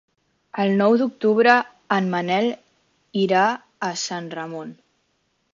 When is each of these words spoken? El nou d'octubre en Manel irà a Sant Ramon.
El 0.61 0.71
nou 0.79 0.95
d'octubre 1.01 1.53
en 1.97 2.09
Manel 2.15 2.49
irà 3.27 3.45
a 3.91 3.95
Sant 4.09 4.35
Ramon. 4.39 4.77